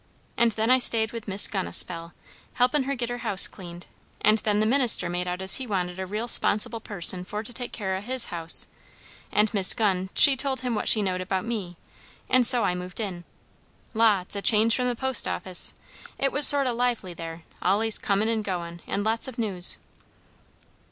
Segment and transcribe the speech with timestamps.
[0.35, 2.15] And then I stayed with Miss Gunn a spell,
[2.55, 3.85] helpin' her get her house cleaned;
[4.19, 7.53] and then the minister made out as he wanted a real 'sponsible person for to
[7.53, 8.65] take care o' his house,
[9.31, 11.77] and Miss Gunn she told him what she knowed about me;
[12.31, 13.25] and so I moved in.
[13.93, 15.75] La, it's a change from the post office!
[16.17, 19.77] It was sort o' lively there; allays comin' and goin', and lots o' news."